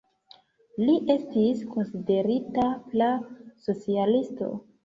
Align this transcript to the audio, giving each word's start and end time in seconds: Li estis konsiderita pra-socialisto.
Li 0.87 0.95
estis 1.15 1.61
konsiderita 1.75 2.67
pra-socialisto. 2.95 4.53